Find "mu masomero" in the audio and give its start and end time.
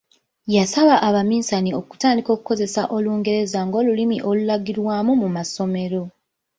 5.21-6.01